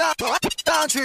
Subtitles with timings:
[0.00, 0.98] 昨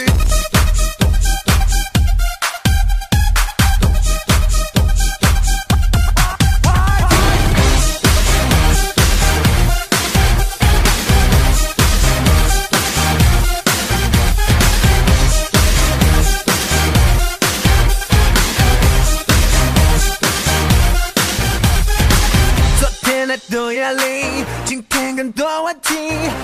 [23.49, 25.93] 多压力，今天更多问题，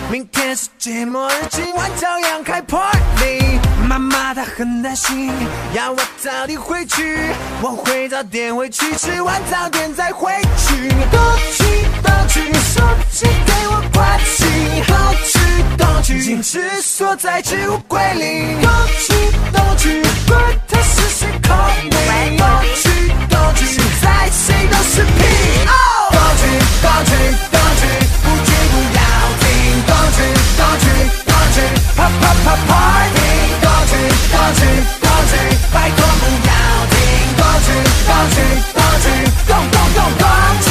[0.09, 3.59] 明天世界末日，今晚照样开 party。
[3.87, 5.31] 妈妈她很担心，
[5.73, 7.19] 要我早点回去，
[7.61, 10.89] 我会早点回去，吃完早点再回去。
[11.11, 11.19] 东
[11.51, 11.63] 去
[12.03, 14.45] 东去，手机给我关机，
[14.87, 14.95] 东
[15.25, 15.39] 去
[15.77, 18.55] 东去，矜持锁在置物柜里。
[18.61, 19.13] 东去
[19.51, 22.37] 东去，管他是谁 call me。
[22.37, 25.90] 东去东去，现在谁都是屁。
[26.11, 26.43] 东去
[26.81, 27.11] 东去
[27.51, 27.83] 东去，
[28.23, 28.99] 不去不要
[29.41, 29.43] 停。
[29.87, 30.19] 东去
[30.57, 30.85] 东去
[31.25, 31.57] 东去，
[31.95, 33.19] 啪啪啪 party。
[33.61, 33.93] 东去
[34.31, 34.61] 东去
[35.01, 35.33] 东去，
[35.73, 36.51] 拜托不要
[36.91, 36.93] 停。
[37.37, 37.67] 东去
[38.07, 38.35] 东去
[38.73, 39.05] 东去，
[39.47, 40.25] 动动动东
[40.63, 40.70] 去。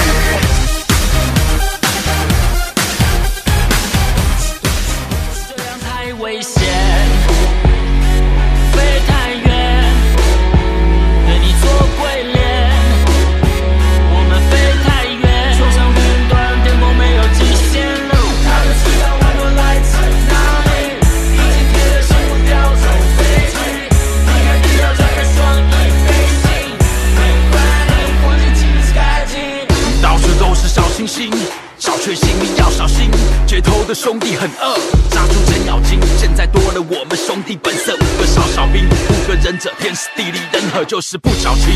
[40.91, 41.67] 就是不矫情，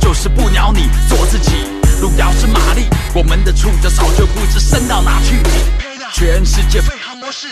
[0.00, 1.52] 就是不鸟你，做自己。
[2.00, 5.36] 路遥知马力，我们的触角早就不知伸到哪去。
[6.12, 6.82] 全世界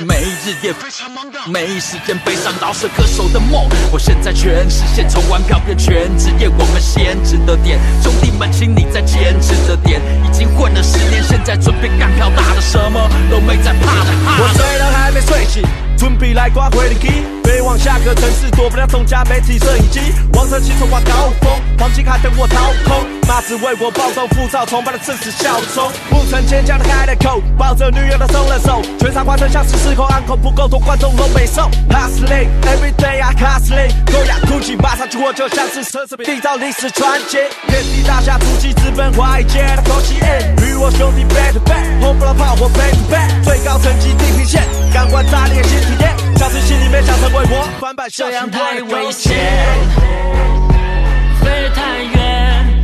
[0.05, 3.69] 没日夜非常忙的，没时间悲伤饶舌歌手的梦。
[3.93, 7.79] 我现在全实现，从玩票变全职业，我们先值的点。
[8.03, 10.03] 兄弟们，请你再坚持着点。
[10.25, 14.11] 已经混了十年，现在准备干票大的，什么都没在怕的。
[14.27, 15.63] 哈我虽然还没睡醒，
[15.97, 17.36] 准备来刮回灵机，飞往
[17.87, 20.01] 下个城市，躲不了众家媒体摄影机。
[20.33, 21.49] 王者骑手挂高峰，
[21.79, 25.89] 黄金卡等我掏空，马子为我暴动，浮躁崇拜的赤子笑中。
[26.11, 31.71] 不曾坚强的开了口，抱着女友的松了手，全场观众像是失控，安口不够多，观众都没送。
[31.89, 37.39] Hustling every day I hustling，高雅酷气，马上去我就像是奢侈品，缔造历史传奇。
[37.69, 40.17] 遍地大侠突击，直奔华尔街的口气，
[40.67, 49.35] 与我兄弟 back to back，轰不了炮火 back to back，最高层级地平线，感官炸裂新体验，相信心里面想成为我，翻版这样太危险，
[51.41, 52.83] 飞太远，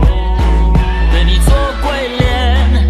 [1.12, 2.88] 对你做鬼脸。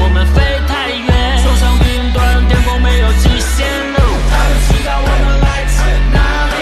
[0.00, 3.68] 我们飞太远，冲上云端，天空没有极限。
[4.30, 5.76] 他们知道我们来自
[6.12, 6.56] 哪里，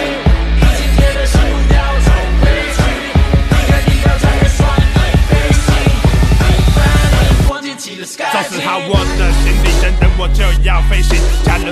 [0.59, 2.11] 已经贴了心不掉手
[2.43, 2.43] 飞
[2.75, 2.79] 去，
[3.49, 4.99] 离开地球，张开双翼
[5.31, 5.63] 飞行。
[6.43, 6.79] 你把
[7.23, 8.27] 你忘记起了 sky。
[8.33, 11.17] 造死好我的行李，等等我就要飞行，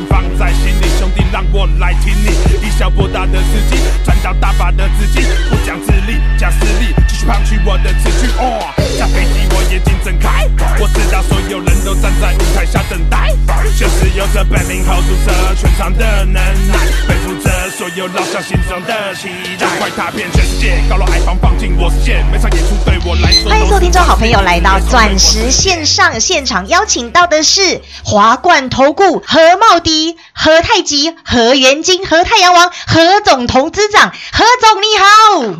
[0.07, 2.29] 放在心里，兄弟让我来听你。
[2.65, 8.31] 以小博大的资金，赚到大把的资金，不讲自立，讲实力，继续胖取我的词句。
[8.39, 8.63] 哦，
[8.97, 10.47] 下飞机我眼睛睁开，
[10.79, 13.35] 我知道所有人都站在舞台下等待，
[13.77, 19.27] 就是有着本领 hold 住这全场的能耐，背负着所有老乡心中的期
[19.59, 23.49] 待，快踏遍全世界，高楼海防放进我视线，每场演出对我来说。
[23.49, 34.87] 欢迎所有听众好朋友来到钻石线上现场，邀请到的是华冠投顾何茂迪、何太极、何元金、何太阳王、何总投资长，何总你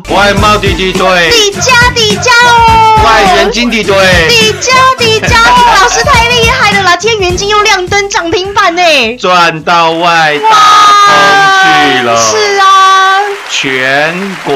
[0.08, 3.96] 好，外贸弟弟队，底加底加哦，外元金底对，
[4.28, 6.96] 底加底加哦，老师太厉害了啦！
[6.96, 10.48] 今天元金又亮灯涨停板呢，赚到外大
[11.06, 11.16] 空
[11.64, 12.09] 去了。
[13.60, 14.54] 全国。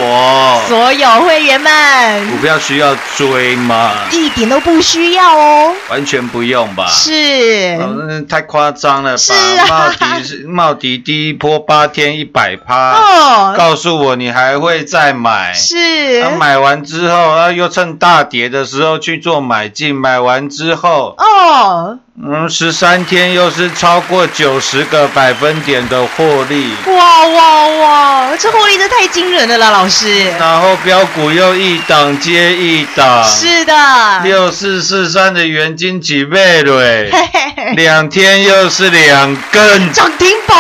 [0.67, 3.93] 所有会员们股票需要追吗？
[4.11, 6.87] 一点都不需要哦，完全不用吧。
[6.87, 7.79] 是。
[7.83, 9.17] 哦，太夸张了吧？
[9.19, 9.67] 是啊。
[9.69, 15.53] 茂迪是茂迪第一波八天一百趴，哦，告诉我你还会再买。
[15.53, 16.23] 是。
[16.23, 30.31] 他买完之后，啊，又趁大跌的时候去做买进，买完之后哦，嗯，十三天又是超过九十个百分点的获利，哇哇哇，这获利真太惊人了啦，老师。
[30.39, 37.11] 然后标股又一档接一档，是的，六四四三的元金几倍了欸？
[37.13, 37.75] 嘿嘿嘿。
[37.75, 39.93] 两天又是两根。
[39.93, 40.57] 涨停板。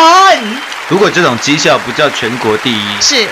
[0.88, 3.24] 如果这种绩效不叫全国第一，是。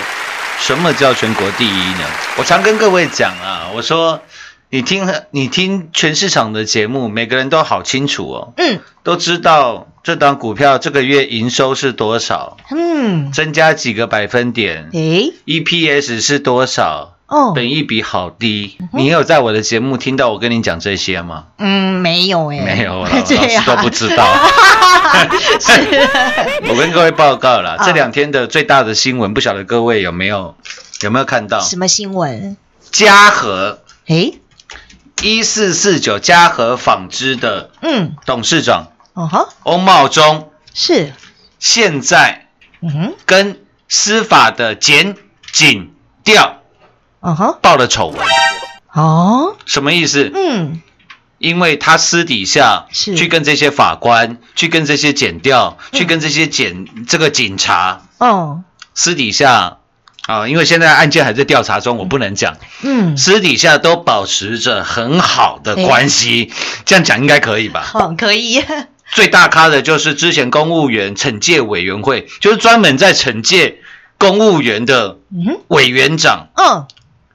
[0.59, 2.05] 什么叫全国第一呢？
[2.37, 4.21] 我常跟各位讲啊，我说
[4.69, 8.79] 你听你听全市场的节目，每个人都好清楚哦，嗯。
[9.03, 14.89] 都知道这档股票这个月营收是多少，嗯，增加几个百分点。
[14.91, 17.53] 诶，EPS 是多少，哦。
[17.55, 18.77] 本益比好低。
[18.91, 21.45] 你有在我的节目听到我跟你讲这些吗？
[21.57, 24.25] 嗯没有诶，没有 老师啊都不知道。
[25.61, 26.09] 是。
[26.67, 30.55] 我跟各位报告了，啊这两天的最大的新闻，不晓得各位有没有
[31.01, 31.61] 有没有看到？
[31.61, 32.57] 什么新闻？
[32.91, 33.79] 嘉禾。
[34.07, 34.39] 诶？
[35.21, 38.15] 一四四九嘉禾纺织的嗯。
[38.25, 41.13] 董事长哦哈翁茂忠，是。
[41.59, 42.47] 现在
[42.81, 43.15] 嗯哼。
[43.25, 45.15] 跟司法的检
[45.51, 45.93] 警
[46.23, 46.61] 调
[47.19, 48.19] 哦哈报了丑闻，
[48.93, 50.31] 哦什么意思？
[50.33, 50.81] 嗯。
[51.37, 53.15] 因为他私底下是。
[53.15, 58.63] 去跟这些法官、去跟这些检调、去跟这些检这个警察哦。
[58.95, 59.77] 私底下
[60.25, 62.57] 啊，因为现在案件还在调查中，我不能讲。
[62.81, 63.17] 嗯。
[63.17, 66.51] 私底下都保持着很好的关系，
[66.85, 67.91] 这样讲应该可以吧？
[67.93, 68.63] 哦可以
[69.11, 73.77] 最大咖的就是之前公务员惩戒委员会，就是专门在惩戒
[74.17, 75.19] 公务员的
[75.67, 76.87] 委员长嗯。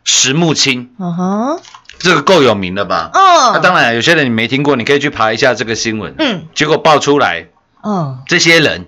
[0.04, 1.60] 石木清，嗯哼。
[1.98, 3.10] 这个够有名了吧？
[3.12, 3.52] 嗯。
[3.52, 6.14] 那当然，有些人你没听过，你可以去爬一下这个新闻。
[6.18, 6.46] 嗯。
[6.54, 7.46] 结果爆出来，
[7.84, 8.22] 嗯。
[8.26, 8.86] 这些人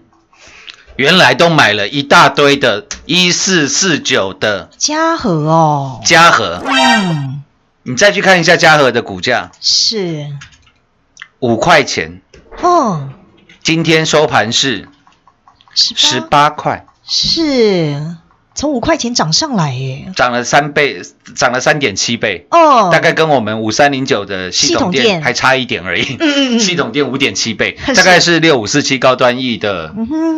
[0.96, 6.00] 原来都买了一大堆的一四四九的嘉禾哦。
[6.04, 7.42] 嘉禾，嗯。
[7.82, 10.26] 你再去看一下嘉禾的股价，是。
[11.40, 12.20] 五块钱，
[12.62, 13.08] 哦。
[13.62, 14.88] 今天收盘是
[15.74, 18.16] 十十八块，是
[18.54, 20.12] 从五块钱涨上来耶。
[20.16, 21.02] 涨了三倍，
[21.34, 22.90] 涨了三点七倍，哦。
[22.90, 25.22] 大概跟我们五三零九的系统店店。
[25.22, 26.16] 还差一点而已。
[26.18, 26.60] 嗯嗯嗯。
[26.60, 29.94] 系统店五点七倍， 大概是六五四七高端 E 的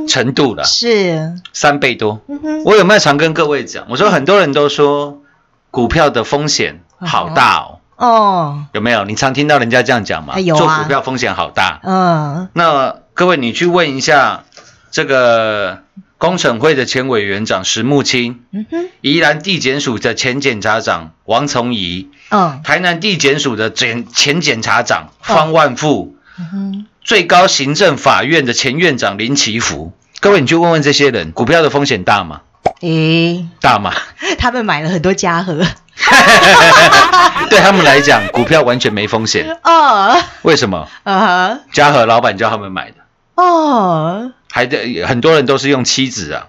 [0.08, 1.34] 程度了，是。
[1.52, 2.20] 三倍多。
[2.28, 3.86] 嗯我有没有常跟各位讲？
[3.88, 5.22] 我说很多人都说
[5.70, 9.04] 股票的风险好大哦，哦有没有？
[9.04, 10.34] 你常听到人家这样讲嘛？
[10.36, 11.80] 哎有啊做股票风险好大。
[11.84, 14.44] 嗯那各位，你去问一下
[14.90, 15.82] 这个
[16.18, 29.92] 工程会的前委员长石木清，嗯哼宜兰地检署的前检察长王从仪，嗯台南地检署的检前检察长方万富，嗯哼最高行政法院的前院长林奇福。
[30.20, 32.40] 各位，你去问问这些人，股票的风险大吗？
[32.80, 33.92] 诶大吗？
[34.38, 35.60] 他们买了很多嘉禾
[37.50, 39.56] 对他们来讲，股票完全没风险。
[39.64, 40.16] 哦。
[40.42, 40.88] 为什么？
[41.04, 42.96] 啊嘉禾老板叫他们买的，
[43.34, 44.32] 哦。
[44.50, 46.46] 还得很多人都是用妻子啊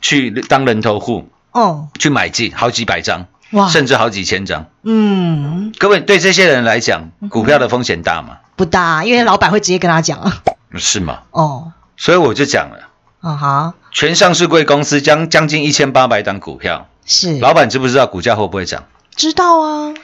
[0.00, 1.88] 去当人头户哦。
[1.98, 3.68] 去买进好几百张，哇。
[3.68, 4.66] 甚至好几千张。
[4.82, 5.72] 嗯。
[5.78, 8.38] 各位对这些人来讲，股票的风险大吗？
[8.56, 10.32] 不大，因为老板会直接跟他讲啊。
[10.76, 11.20] 是吗？
[11.30, 11.72] 哦。
[11.96, 12.88] 所以我就讲了，
[13.20, 18.84] 啊哈全上市贵公司将将近一千八百档股票，是老板知不知道股价会不会涨？
[19.16, 19.94] 知道啊，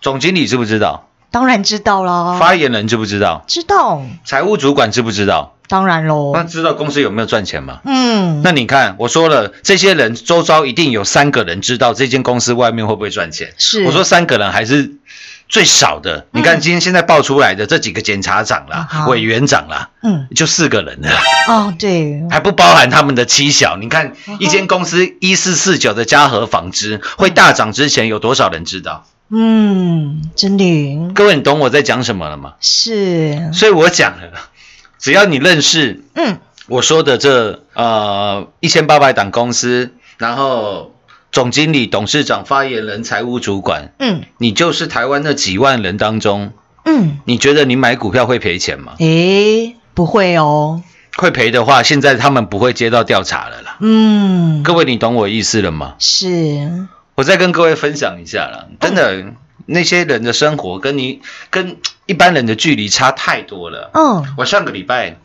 [0.00, 1.04] 总经理知不知道？
[1.30, 3.44] 当然知道啦，发言人知不知道？
[3.46, 5.54] 知道财务主管知不知道？
[5.68, 7.80] 当然喽那知道公司有没有赚钱吗？
[7.84, 13.52] 嗯那你看，我说了，这些人周遭一定有三个人知道这间公司外面会不会赚钱。
[13.58, 14.92] 是我说三个人还是
[15.48, 16.26] 最少的。
[16.32, 21.10] 你看今天现在爆出来的这几个检察长啦、委员长啦，嗯就四个人了，
[21.48, 23.76] 哦对还不包含他们的妻小。
[23.76, 29.04] 你看一间公司一四四九的嘉禾纺织会大涨之前，有多少人知道？
[29.30, 32.54] 嗯真的各位，你懂我在讲什么了吗？
[32.60, 34.32] 是所以我讲了，
[34.98, 40.94] 只要你认识嗯我说的这呃一千八百档公司，然后
[41.30, 46.52] 总经理、董事长、发言人、财务主管，嗯你就是台湾那几万人当中，
[46.84, 48.94] 嗯你觉得你买股票会赔钱吗？
[48.98, 50.82] 诶不会哦
[51.16, 53.76] 会赔的话，现在他们不会接到调查了啦。
[53.80, 55.94] 嗯各位，你懂我意思了吗？
[55.98, 59.34] 是我再跟各位分享一下啦，真的。
[59.70, 61.20] 那些人的生活跟你
[61.50, 63.90] 跟一般人的距离差太多了。
[63.92, 65.18] 嗯我上个礼拜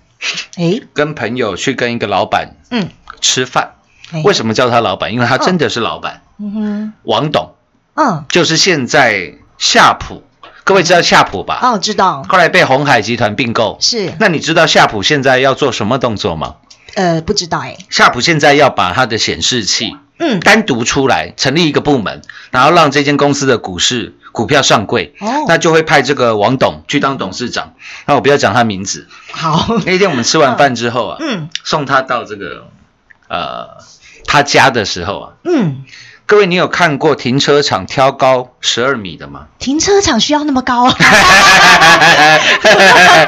[0.58, 2.90] 诶跟朋友去跟一个老板嗯
[3.22, 3.83] 吃饭，诶
[4.24, 5.14] 为什么叫他老板？
[5.14, 7.56] 因为他真的是老板，嗯哼王董。
[7.96, 10.24] 嗯就是现在夏普，
[10.64, 11.60] 各位知道夏普吧？
[11.62, 13.78] 哦知道后来被红海集团并购。
[13.80, 16.56] 是那你知道夏普现在要做什么动作吗？
[16.96, 27.74] 呃不知道哎夏普现在要把它的显示器嗯单独出来成立一个部门，然后让这间公司的股市股票上柜，哦那就会派这个王董去当董事长。
[28.08, 29.08] 那我不要讲他名字。
[29.32, 32.68] 好，那天我们吃完饭之后啊， 嗯送他到这个
[33.28, 33.68] 呃
[34.26, 35.84] 他家的时候啊，嗯，
[36.26, 39.48] 各位你有看过停车场挑高十二米的吗？
[39.60, 40.96] 停车场需要那么高啊？
[42.64, 43.26] 那么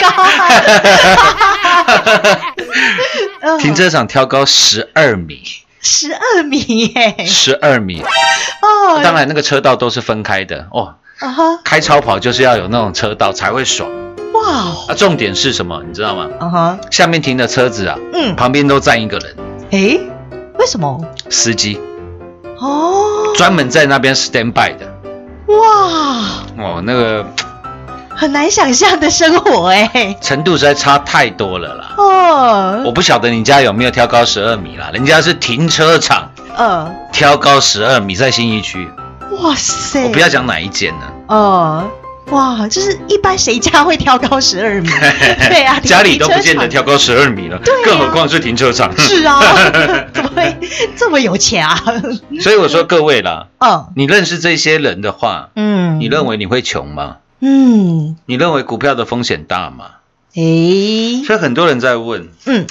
[3.41, 5.43] 高 停车场挑高十二米，
[5.81, 7.25] 十二米耶！
[7.25, 8.01] 十二米。
[8.01, 10.95] 哦，当然那个车道都是分开的哦。
[11.19, 13.89] 啊哈，开超跑就是要有那种车道才会爽
[14.33, 14.93] 哇哦，啊！
[14.95, 15.81] 重点是什么？
[15.87, 16.27] 你知道吗？
[16.41, 19.35] 啊哈，下面停的车子啊，嗯，旁边都站一个人，
[19.71, 19.99] 诶，
[20.57, 20.99] 为什么？
[21.29, 21.79] 司机
[22.59, 24.85] 哦，专门在那边 stand by 的。
[25.47, 26.21] 哇，
[26.57, 27.25] 哦，那个
[28.15, 30.15] 很难想象的生活哎。
[30.21, 31.93] 程度实在差太多了啦。
[31.97, 38.89] 哦，我不晓得你家有没有挑高十二米啦，人家是停车场呃，挑高十二米，在新一区。
[39.41, 41.83] 哇塞，我不要讲哪一间呢，哦，
[42.31, 44.89] 哇，就是一般谁家会挑高十二米？
[45.49, 48.91] 对啊， 家里都不见得停车场挑高十二米了，对啊更何况是停车场。
[48.97, 49.39] 是啊，
[50.13, 50.55] 怎么会
[50.95, 51.79] 这么有钱啊？
[52.41, 57.17] 所以我说各位啦，嗯你认识这些人的话，嗯，你认为你会穷吗？
[57.41, 59.85] 嗯，你认为股票的风险大吗？
[60.35, 62.65] 诶，所以很多人在问嗯，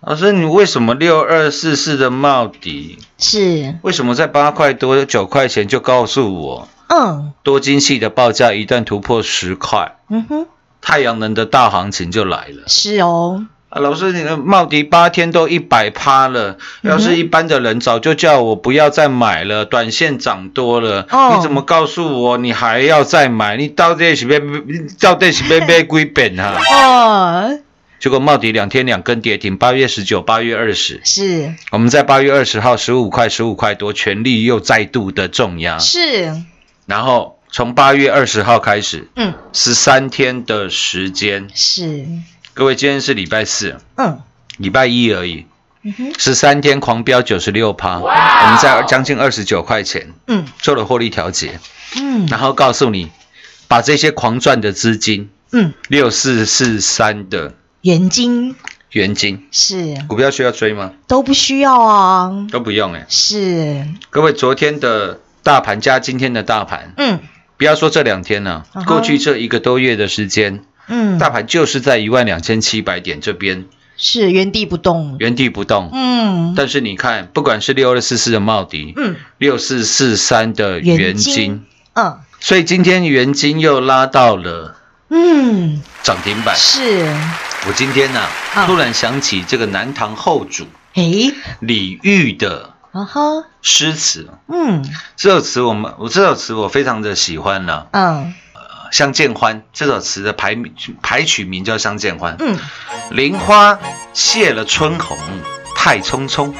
[0.00, 7.32] 老师，你为什么六二四四的帽底，是，为什么在八块多九块钱就告诉我，嗯。
[7.42, 10.46] 多晶系的报价一旦突破十块，嗯哼，
[10.80, 12.64] 太阳能的大行情就来了。
[12.66, 21.34] 是哦，啊，老师，你的茂迪八天都一百趴了，嗯要是一般的人早就叫我不要再买了，短线涨多了，哦。
[21.36, 23.56] 你怎么告诉我你还要再买？
[23.56, 26.58] 你到底是被你到底是要买几本啊？
[26.72, 27.58] 哦，
[27.98, 31.52] 结果茂迪两天两根跌停，八月十九、八月二十，是。
[31.72, 36.32] 我们在八月二十号十五块、十五块多，全力又再度的重压，是，
[36.88, 39.34] 然后从八月二十号开始，嗯。
[39.52, 42.06] 十三天的时间，是，
[42.54, 44.20] 各位今天是礼拜四，嗯。
[44.56, 45.44] 礼拜一而已。
[46.18, 50.46] 十三天狂飙九十六趴，我们在将近二十九块钱嗯。
[50.62, 51.60] 做了获利调节，
[51.94, 52.26] 嗯。
[52.28, 53.10] 然后告诉你，
[53.68, 57.52] 把这些狂赚的资金，嗯，六四四三的
[57.82, 58.56] 元金。
[58.92, 59.94] 原金，是。
[60.08, 60.92] 股票需要追吗？
[61.06, 67.20] 都不需要啊，都不用哎、是，各位，昨天的大盘加今天的大盘，嗯。
[67.56, 73.64] 不要说这两天了、过去这一个多月的时间，嗯，大盘就是在一万两千七百点这边。
[73.96, 75.88] 是原地不动，原地不动。
[75.94, 76.52] 嗯。
[76.54, 79.16] 但是你看，不管是六二四四的茂迪，嗯。
[79.38, 81.64] 六四四三的元元金金，
[81.94, 82.18] 嗯。
[82.40, 84.76] 所以今天元金又拉到了
[85.08, 86.54] 嗯，涨停板。
[86.54, 87.06] 是，
[87.66, 88.20] 我今天呢、
[88.54, 88.66] 嗯。
[88.66, 94.84] 突然想起这个南唐后主诶，李煜的啊哈，诗词，嗯
[95.16, 98.34] 这首词我们我这首词我非常的喜欢呢、嗯
[98.90, 102.36] 相见欢这首词的排名排曲名叫《相见欢》。
[102.38, 102.58] 嗯，
[103.10, 103.78] 林花
[104.14, 105.18] 谢了春红，
[105.76, 106.54] 太匆匆。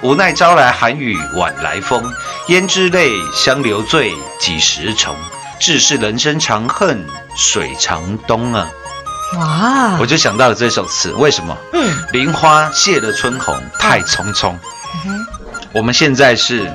[0.00, 2.14] 无奈朝来寒雨晚来风，
[2.46, 5.16] 胭脂泪，相留醉，几时重？
[5.60, 7.04] 自是人生长恨
[7.34, 8.70] 水长东啊！
[9.36, 11.56] 哇，我就想到了这首词，为什么？
[11.72, 14.54] 嗯林花谢了春红，太匆匆。
[15.74, 16.70] 我们现在是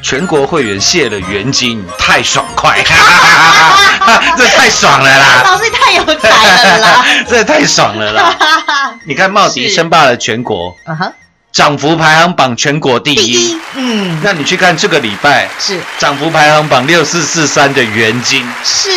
[0.00, 2.80] 全国会员谢了元金，太爽快，
[4.38, 5.42] 这太爽了啦！
[5.44, 8.94] 老师太有才了啦， 这太爽了啦！
[9.04, 11.12] 你看茂迪是称霸了全国，啊哈，
[11.50, 13.50] 涨幅排行榜全国第第一。
[13.50, 15.80] 一，嗯，那你去看这个礼拜是。
[15.98, 18.48] 涨幅排行榜六四四三的元金。
[18.62, 18.88] 是，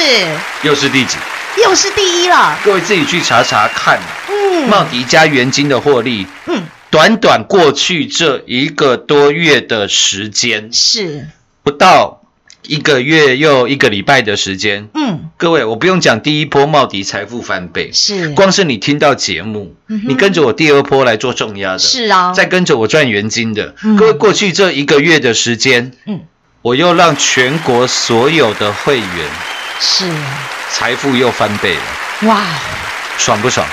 [0.62, 1.18] 又是第几？
[1.64, 3.98] 又是第一了，各位自己去查查看、
[4.30, 4.70] 嗯。
[4.70, 11.28] 茂迪加元金的获利，嗯，短短过去这一个多月的时间，是，
[11.64, 12.22] 不到
[12.64, 15.30] 一个月又一个礼拜的时间，嗯。
[15.38, 23.98] 各位我不用讲第一波茂迪财富翻倍，是，光是你听到节目，嗯你跟着我第二波来做重压的，是啊，再跟着我赚元金的，嗯。
[23.98, 26.22] 各位过去这一个月的时间，嗯。
[26.62, 29.08] 我又让全国所有的会员
[29.82, 30.10] 是，
[30.72, 32.44] 财富又翻倍了，哇，
[33.18, 33.68] 爽不爽？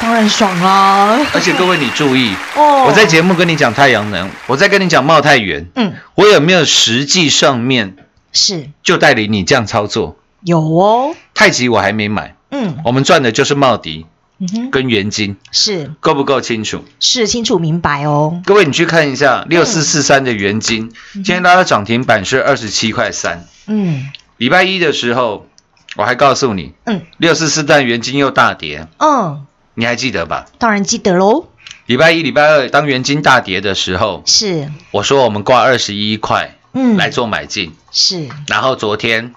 [0.00, 2.84] 当然爽啦，而且各位你注意，哦。
[2.86, 5.92] 我在节目跟你讲太阳能，我在跟你讲茂太元，嗯。
[6.14, 7.96] 我有没有实际上面
[8.32, 8.70] 是。
[8.82, 10.16] 就带领你这样操作？
[10.42, 12.78] 有哦，太极我还没买，嗯。
[12.84, 14.06] 我们赚的就是茂迪
[14.38, 15.92] 嗯哼，跟元金，是。
[16.00, 16.82] 够不够清楚？
[16.98, 23.44] 是清楚明白哦，各位你去看一下六四四三的元金，今天拉到涨停板是二十七块三。
[23.66, 24.10] 嗯。
[24.38, 25.46] 礼拜一的时候，
[25.96, 27.02] 我还告诉你，嗯。
[27.18, 29.44] 六四四三元金又大跌，嗯，
[29.80, 30.44] 你还记得吧？
[30.58, 31.46] 当然记得喽，
[31.86, 39.34] 礼拜一、礼拜二当元金大跌的时候，是，我说我们挂二十一块嗯，来做买进，是，然后昨天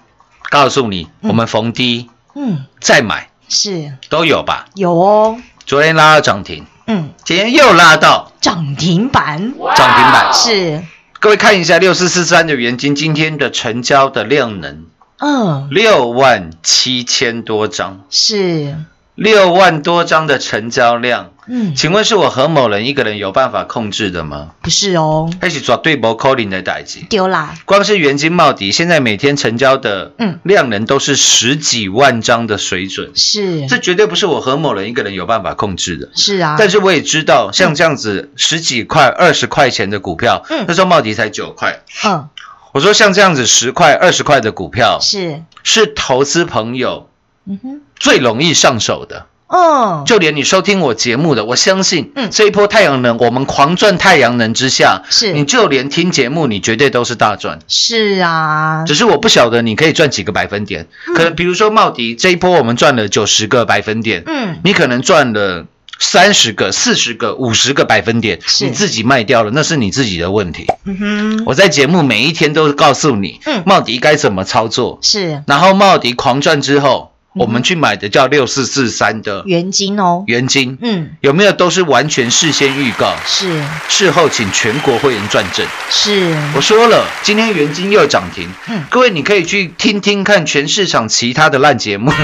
[0.50, 3.30] 告诉你我们逢低嗯，再买。
[3.48, 3.94] 是。
[4.10, 4.66] 都有吧？
[4.74, 9.54] 有哦，昨天拉到涨停，嗯，今天又拉到涨停板。
[9.74, 10.30] 涨停板。
[10.34, 10.84] 是，
[11.20, 14.84] 各位看一下六四四三的元金今天的成交的量能
[15.18, 18.76] 嗯，六万七千多张，是，
[19.14, 24.50] 六万多张的成交量，嗯，请问是我何某人一个人有办法控制的吗？
[24.60, 27.00] 不是哦，那是绝对不可能的代志。
[27.08, 30.40] 丢啦，光是元金茂迪现在每天成交的嗯。
[30.42, 36.08] 量能都是十几万张的水准，是，这绝对不是我何某人一个人有办法控制的。
[36.14, 40.64] 是啊，但是我也知道，像这样子十几块、二十块钱的股票，嗯。
[40.66, 41.82] 那时候茂迪才九块。
[42.04, 42.28] 嗯，
[42.72, 47.08] 我说像这样子十块、二十块的股票，是，是投资朋友
[47.46, 49.26] 嗯哼，最容易上手的。
[49.46, 52.30] 哦，就连你收听我节目的，我相信，嗯。
[52.30, 55.32] 这一波太阳能，我们狂赚太阳能之下，是。
[55.32, 57.58] 你就连听节目，你绝对都是大赚。
[57.68, 65.66] 是啊，只是我不晓得你可以赚几个百分点，可能比如说茂迪这一波我们赚了九十个百分点，嗯，你可能赚了
[65.98, 70.66] 三十个、四十个、五十个百分点，你自己卖掉了，那是你自己的问题。
[70.84, 73.62] 嗯哼，我在节目每一天都告诉你，嗯。
[73.66, 75.42] 茂迪该怎么操作，是。
[75.46, 83.62] 然后茂迪狂赚之后，嗯我们去买的叫六四四三的原金哦，原金，嗯，有没有都是完全事先预告，是。
[83.88, 85.66] 事后请全国会员转正。
[85.90, 88.84] 是，我说了，今天原金又涨停，嗯。
[88.88, 92.12] 各位你可以去听听看全市场其他的烂节目，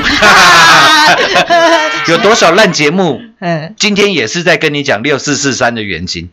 [2.09, 3.21] 有多少烂节目？
[3.41, 6.31] 嗯，今天也是在跟你讲六四四三的原金，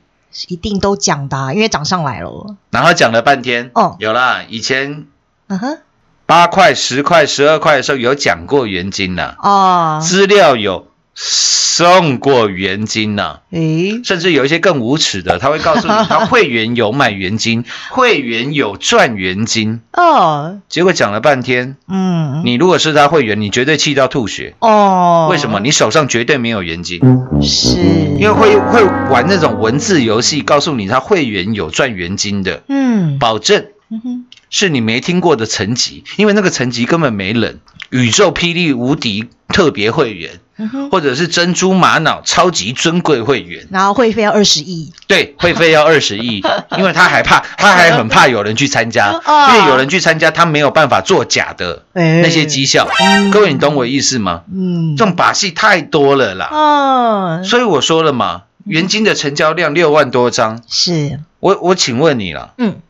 [0.47, 3.95] 一定都讲的啊，因为涨上来了，然后讲了半天，哦。
[3.99, 5.05] 有啦，以前
[5.47, 5.77] 嗯哼，
[6.27, 24.53] 八块、十块、十二块的时候有讲过元金呐、哦，资料有送过元金呐、诶，甚至有一些更无耻的，他会告诉你， 他会员有买元金，会员有赚元金，哦，结果讲了半天，嗯，你如果是他会员，你绝对气到吐血。
[24.59, 25.61] 哦，为什么？
[25.61, 26.99] 你手上绝对没有元金，
[27.41, 27.79] 是，
[28.19, 33.67] 因为会会玩那种文字游戏，告诉你他会员有赚元金的，嗯，保证。
[33.89, 37.59] 嗯哼，是你没听过的层级，因为那个层级根本没人。
[37.89, 46.43] 宇宙霹雳无敌特别会员，嗯，或者是珍珠玛瑙超级尊贵会员，然后会费要二十亿，对，会费要二十亿，
[46.77, 49.47] 因为他还怕，他还很怕有人去参加， 哦。
[49.49, 52.21] 因为有人去参加，他没有办法做假的哎。
[52.21, 52.89] 那些绩效。
[53.31, 54.41] 各位，你懂我意思吗？
[54.53, 54.97] 嗯。
[54.97, 62.81] 这，种把戏太多了啦，哦，所以我说了嘛，元金的成交量六万多张，是，我我请问你了，嗯。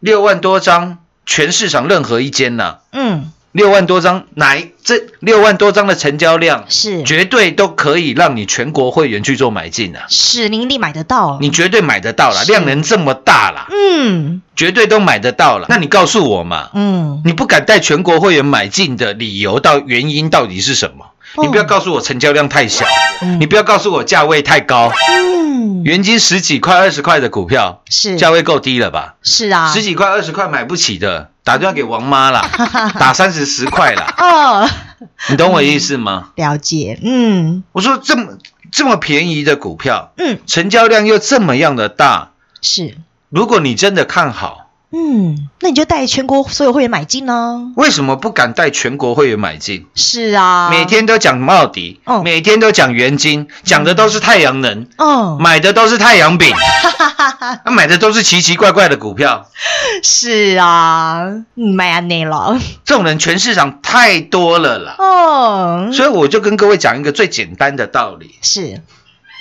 [0.00, 7.02] 六万多张，全市场任何一间呐、嗯，六万多张，哪一这六万多张的成交量，是。
[7.04, 14.42] 绝对都可以让你全国会员去做买进啊，是，您一定买得到，你绝对买得到了，量能这么大了，嗯。
[14.54, 15.66] 绝对都买得到了。
[15.70, 21.06] 那你告诉我嘛，嗯，你不敢带全国会员买进的理由到原因到底是什么？
[21.36, 22.84] 哦你不要告诉我成交量太小，
[23.22, 23.40] 嗯。
[23.40, 28.16] 你不要告诉我价位太高，嗯，原金十几块、二十块的股票，是。
[28.16, 29.14] 价位够低了吧？
[29.22, 32.48] 是啊，十几块、二十块买不起的，打电话给王妈啦，
[32.98, 34.68] 打三十十块啦，哦，
[35.30, 36.30] 你懂我意思吗？
[36.36, 37.64] 了解，嗯。
[37.72, 38.38] 我说这么
[38.70, 42.96] 这么便宜的股票，嗯，成交量又这么样的大，是，
[43.30, 47.72] 如果你真的看好，嗯，那你就带全国所有会员买进呢？
[47.76, 49.86] 为什么不敢带全国会员买进？
[49.94, 52.22] 是啊，每天都讲茂迪，哦。
[52.22, 56.54] 每天都讲元金，讲的都是太阳能，哦，买的都是太阳饼，
[57.64, 59.46] 啊买的都是奇奇怪怪的股票。
[60.02, 61.22] 是啊，
[61.56, 68.82] 嗯买安内了，这种人全市场太多了啦，哦，所以我就跟各位讲一个最简单的道理：是，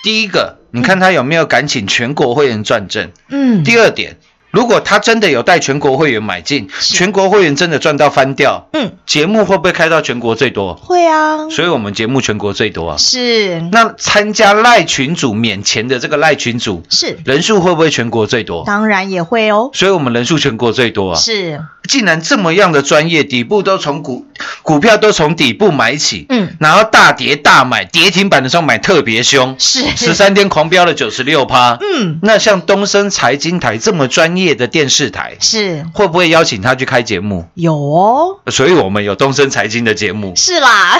[0.03, 4.17] 第一个，你看他有没有敢请全国会员转正；嗯，第二点，
[4.51, 10.75] 如果他真的有带全国会员买进，全国会员真的赚到翻掉，嗯，节目会不会开到全国最多？
[10.75, 12.97] 会啊，所以我们节目全国最多啊。
[12.97, 18.63] 是那参加赖群组免钱的这个赖群组是，人数会不会全国最多？
[18.65, 21.15] 当然也会哦，所以我们人数全国最多啊。
[21.17, 24.25] 是，既然这么样的专业，底部都从股
[24.61, 29.83] 股票都从底部买起，嗯，然后大跌大买，跌停板的时候买特别凶，是。
[29.95, 31.77] 十三天狂飙了九十六趴。
[31.81, 35.85] 嗯，那像东森财经台这么专业的电视台，是。
[35.93, 37.47] 会不会邀请他去开节目？
[37.55, 40.33] 有哦，所以我们有东森财经的节目。
[40.35, 40.99] 是啦，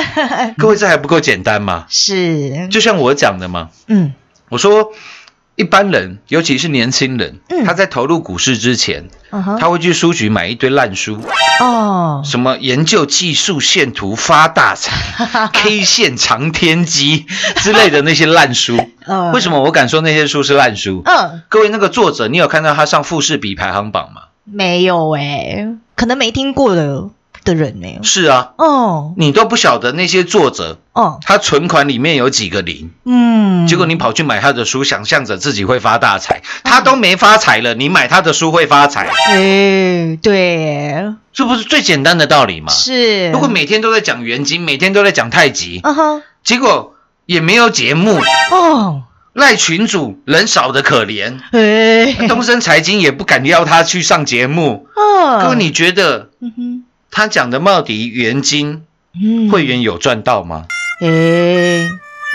[0.57, 1.85] 各位，这还不够简单吗？
[1.89, 4.13] 是，就像我讲的嘛，嗯，
[4.49, 4.91] 我说
[5.61, 7.63] 一般人，尤其是年轻人，嗯。
[7.63, 11.21] 他在投入股市之前，他会去书局买一堆烂书，
[11.61, 14.91] 哦，什么研究技术线图发大财、
[15.53, 17.25] K 线长天机
[17.57, 18.77] 之类的那些烂书。
[19.05, 21.03] 呃 为什么我敢说那些书是烂书？
[21.05, 24.23] 嗯，各位，那个作者，你有看到他上富士比排行榜吗？
[24.43, 27.09] 没有哎，可能没听过的
[27.43, 28.03] 的人没有。
[28.03, 29.13] 是啊，哦。
[29.17, 42.71] 你都不晓得那些作者哦，他存款里面有几个零，嗯，结果你跑去买他的书，想象着自己会发大财，他都没发财了，你买他的书会发财，哎，对，这不是最简单的道理吗？
[42.71, 43.31] 是。
[43.31, 45.81] 如果每天都在讲元金，每天都在讲太极，
[46.43, 48.19] 结果也没有节目，
[48.51, 54.87] 哦，赖群主人少的可怜，哎，东升财经也不敢邀他去上节目。
[54.95, 59.49] 哦，各位，你觉得嗯哼，他讲的茂迪元金嗯。
[59.49, 60.65] 会员有赚到吗？
[61.01, 61.07] 哎，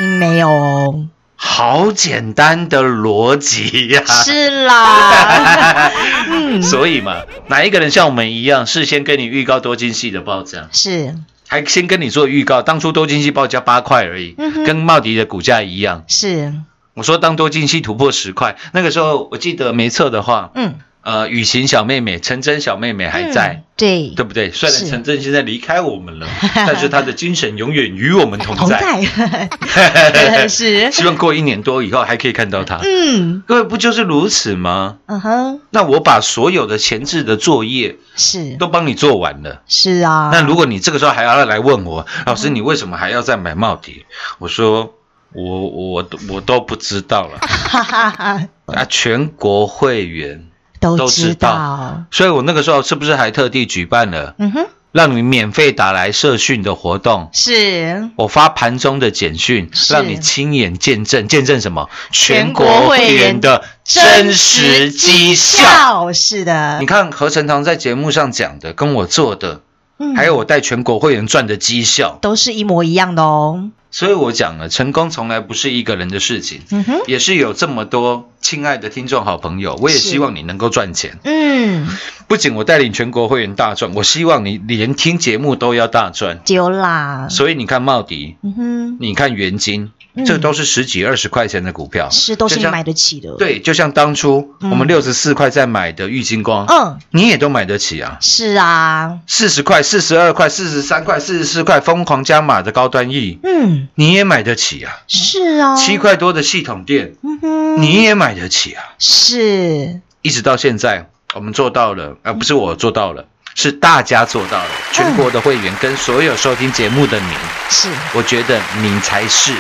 [0.01, 5.91] 嗯没有哦，好简单的逻辑呀、是啦，
[6.29, 11.15] 嗯，所以嘛，哪一个人像我们一样，事先跟你预告多晶系的报价，是。
[11.49, 16.03] 还先跟你做预告，当初多晶系报价八块而已，嗯跟茂迪的股价一样。
[16.09, 16.53] 是，
[16.95, 20.75] 我说当多晶系突破十块，那个时候我记得没错的话，嗯，
[21.07, 23.61] 呃，雨晴小妹妹、陈真小妹妹还在。
[23.61, 24.51] 嗯对，对不对？
[24.51, 28.81] 虽然是陈真现在离开我们了， 但是她的精神永远与我们同同在。
[28.81, 32.81] 在， 是，希望过一年多以后还可以看到她。
[32.83, 34.97] 嗯各位不就是如此吗？
[35.07, 39.61] 嗯哼，那我把所有的前置的作业是都帮你做完了。
[39.69, 44.07] 是啊，那如果你这个时候还要来问我，老师你为什么还要再买帽底？
[44.39, 44.95] 我说
[45.35, 50.46] 我我我都不知道了哈哈哈， 啊，全国会员。
[50.81, 54.35] 都都知知道，所以我那个时候是不是还特地举办了？
[54.39, 57.29] 嗯哼，让你免费打来社训的活动？
[57.33, 58.09] 是。
[58.17, 61.89] 我发盘中的简讯，让你亲眼见证，见证什么？
[62.11, 66.13] 全全国国会员会员的真实绩效。
[66.13, 66.79] 是的。
[66.81, 69.61] 你，看何成堂在节目上讲的，跟我做的，
[69.99, 70.15] 嗯。
[70.17, 81.19] 还有我带全国会员赚的绩效，都是一模一样的哦，所以我讲了，成功从来不是一个人的事情，嗯哼，也是有这么多亲爱的听众好朋友，我也希望你能够赚钱。
[81.25, 81.89] 嗯，
[82.29, 86.41] 不仅我带领全国会员大赚，我希望你连听节目都要大赚。
[86.45, 89.91] 丢啦，所以你看茂迪，嗯哼，你看元金，嗯
[90.25, 98.19] 这都是十几二十块钱的股票，是都是买得起的，，对，就像当初嗯我们六十四块在买的玉金光，嗯，你也都买得起啊。
[98.21, 104.93] 是啊，四十块、四十二块、四十三块、四十四块，疯狂加码的高端 E，嗯，你也买得起啊。
[105.09, 108.83] 是啊，七，块多的系统店，嗯哼，你也买得起啊。
[108.99, 114.71] 是 一直到现在，我们做到了，而、不是我做到了，是大家做到了。
[114.93, 117.27] 全国的会员跟所有收听节目的你，
[117.69, 119.53] 是我觉得你才是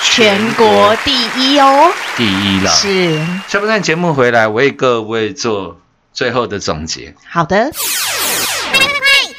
[0.00, 2.70] 全国第一哦，第一了。
[2.70, 3.16] 是
[3.48, 5.76] 下半段节目回来，我为各位做
[6.12, 7.14] 最后的总结。
[7.28, 7.70] 好的，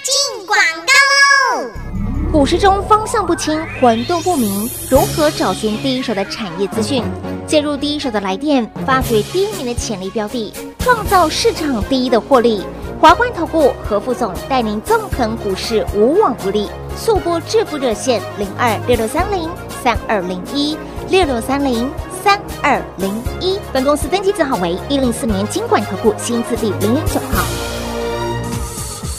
[0.03, 1.71] 进广告喽！
[2.31, 7.03] 股市中方向不清、混沌不明，如何找寻第一手的产业资讯？
[7.47, 12.63] 介入第一手的来电，发掘第一名的潜力标的，创造市场第一的获利。
[13.01, 16.69] 华冠投顾何副总带领纵横股市，无往不利。
[16.95, 19.49] 速播致富热线零二六六三零
[19.83, 20.77] 三二零一
[21.09, 21.89] 六六三零
[22.23, 23.59] 三二零一。
[23.73, 27.43] 本公司登记字号为一零四年经管投顾新字第零零九号。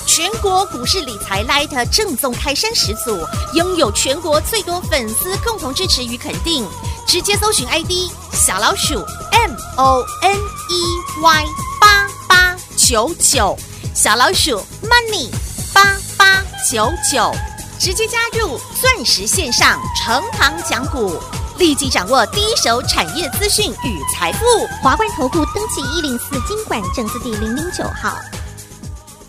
[0.06, 3.18] 全国股市理财 Light 正宗开山始祖，
[3.54, 6.66] 拥有全国最多粉丝共同支持与肯定。
[7.06, 7.90] 直接搜寻 ID
[8.32, 8.94] 小老鼠
[9.32, 11.46] M O N E Y
[11.80, 13.56] 八八九九，
[13.94, 15.28] 小老鼠 Money
[15.74, 17.32] 八八九九，
[17.80, 21.18] 直接加入钻石线上成行讲股。
[21.56, 24.44] 立即掌握第一手产业资讯与财富。
[24.82, 28.18] 华冠投顾登记一零四金管证字第零零九号。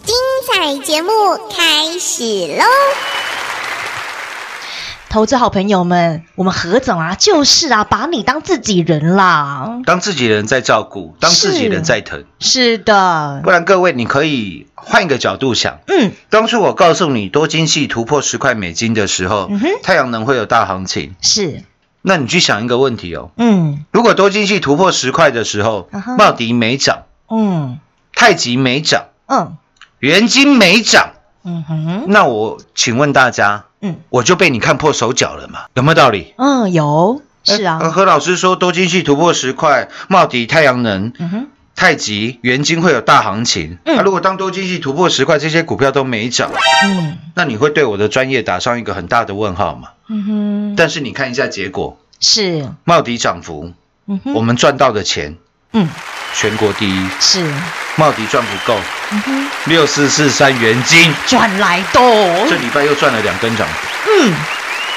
[0.03, 0.15] 精
[0.51, 1.11] 彩节目
[1.49, 2.23] 开始
[2.57, 3.20] 喽！
[5.11, 9.81] 投资好朋友们，我们何总啊，就是啊，把你当自己人啦。
[9.85, 13.41] 当自己人在照顾，当自己人在疼，是的。
[13.43, 15.79] 不，然各位你可以换一个角度想。
[15.87, 19.67] 嗯，当初我告诉你多晶系突破十块美金的时候，嗯哼。
[19.83, 21.13] 太阳能会有大行情。
[21.19, 21.61] 是，
[22.01, 23.83] 那你去想一个问题哦，嗯。
[23.91, 27.79] 如果多晶系突破十块的时候茂迪没涨，嗯。
[28.15, 29.57] 太极没涨，嗯。
[29.99, 31.09] 元金没涨，
[31.43, 33.97] 嗯哼，那我请问大家，嗯。
[34.09, 35.65] 我就被你看破手脚了嘛？
[35.73, 36.33] 有没有道理？
[36.37, 43.77] 嗯，有，是呃啊，何老师说多晶系突破十块，茂迪、太阳能、嗯哼，太极、元晶会有大行情。
[43.85, 43.95] 嗯。
[43.97, 46.51] 那如果当多晶系突破十块，这些股票都没涨，
[46.85, 47.17] 嗯。
[47.35, 49.89] 那你会对我的专业打上一个很大的问号吗？
[50.07, 53.71] 嗯哼，但是你看一下结果，是，茂迪涨幅
[54.07, 54.33] 嗯哼。
[54.33, 55.37] 我们赚到的钱
[55.73, 55.87] 嗯，
[56.33, 57.43] 全国第一，是，
[57.95, 58.79] 茂迪赚不够，
[59.65, 61.99] 六四四三元金，赚来的。
[61.99, 63.67] 哦，这礼拜又赚了两根涨。
[64.05, 64.33] 停，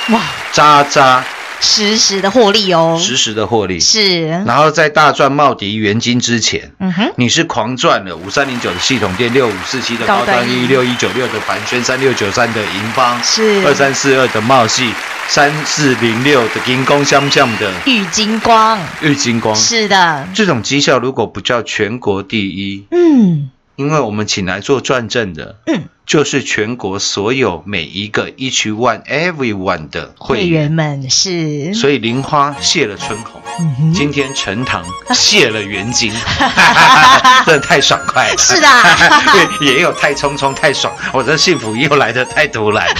[0.09, 0.21] 嗯，哇，
[0.53, 1.25] 渣渣。
[1.61, 3.81] 实时的获利哦，实时的获利。
[3.81, 13.65] 是，然后在大赚茂迪元金之前，嗯哼，你是狂赚了五三零九的系统店，六五四七的高高端端 E，六一九六的凡轩，三六九三的银邦，是。
[13.65, 14.93] 二三四二的茂系，
[15.29, 17.73] 三四零六的银光相向的。
[17.87, 19.55] 玉金光，玉金光。
[19.57, 23.51] 是的，这种绩效如果不叫全国第一，嗯。
[23.77, 36.13] 因为我们请来做转正的，嗯，就是全国所有每一个 each one everyone 的会会员，们是，所以林花谢了春红，嗯今天陈塘 谢了元金，
[37.47, 38.39] 真的太爽快了。
[38.39, 38.69] 是的。
[39.33, 42.95] 对，也有太匆匆太爽，我的幸福又来的太突然了，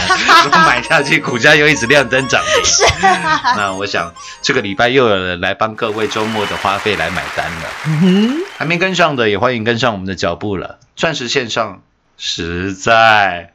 [0.45, 2.65] 我买下去股价又一直亮灯涨停。
[2.65, 2.85] 是，
[3.57, 10.79] 那我想这个礼拜又有人来帮各位周末的花费来买单了，嗯哼，还没跟上的也欢迎跟上我们的脚步了。
[10.97, 11.83] 钻石线上
[12.17, 13.53] 实在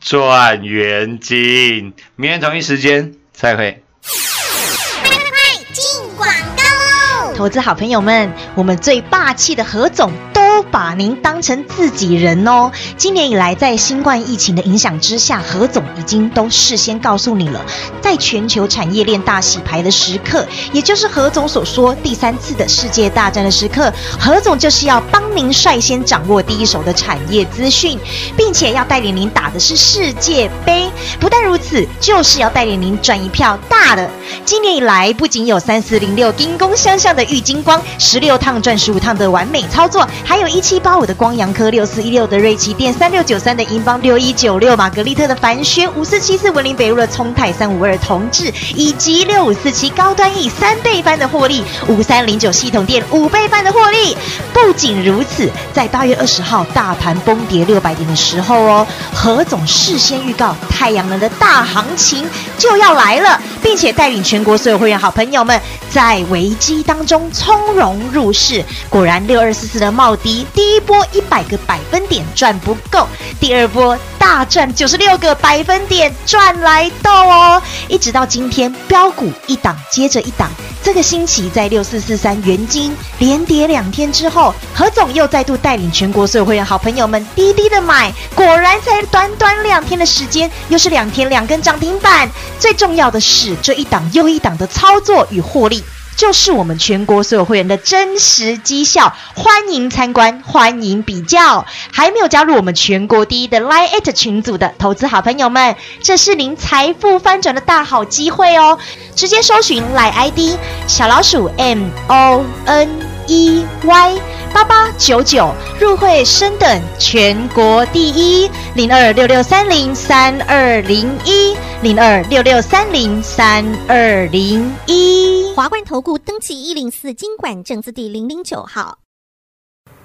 [0.00, 3.82] 赚元金，明天同一时间再会。
[4.02, 5.84] 快进
[6.16, 7.34] 广告喽！
[7.34, 10.12] 投资好朋友们，我们最霸气的何总
[10.46, 12.70] 都把您当成自己人哦。
[12.96, 17.60] 今年以来，在新冠疫情的影响之下，何总已经都事先告诉你了，
[18.00, 27.98] 在全球产业链大洗牌的时刻，也就是何总所说第三次的世界大战的时刻，何总就是要帮您率先掌握第一手的产业资讯，
[28.36, 30.88] 并且要带领您打的是世界杯。
[31.18, 34.08] 不但如此，就是要带领您赚一票大的。
[34.44, 54.14] 今年以来，不仅有三四零六兵工相向的玉金光，十六趟赚十五趟的完美操作，还还有一七八五的光阳科，六四一六的瑞奇电，三六九三的银邦，六一九六玛格丽特的凡轩，五四七四文林北路的聪泰，三五二同志，以及六五四七高端 E 三倍翻的获利，五三零九系统店五倍翻的获利。
[54.52, 68.62] 不仅如此，在八月二十号大盘崩跌六百点的时候哦，何总事先预告太阳能的大行情就要来了，并且带领全国所有会员好朋友们在危机当中从容入市。
[68.90, 73.06] 果然，六二四四的茂第一波一百个百分点赚不够，
[73.38, 80.50] 第二波大赚九十六个百分点赚来到哦，一直到今天标股一档接着一档。
[80.82, 92.28] 这个星期在六四四三元金连跌两天之后，何总又再度带领全国所有会员好朋友们低低的买，果然才短短两天的时间，又是两天两根涨停板。
[92.58, 95.84] 最重要的是，这一档又一档的操作与获利。
[96.16, 101.66] 就是我们全国所有会员的真实绩效，欢迎参观，欢迎比较。
[101.92, 108.78] 还没有加入我们全国第一的 Line at 群组的投资好朋友们，这是您财富翻转的大好机会哦！
[109.14, 114.20] 直接搜寻 Line ID 小老鼠 M O N E Y
[114.52, 125.52] 八八九九，入会升等全国第一零二六六三零三二零一零二六六三零三二零一。
[125.54, 128.98] 华冠投顾登记一零四经管证字第零零九号。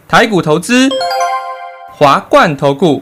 [0.08, 0.90] 台股投资，
[1.92, 3.02] 华冠投顾。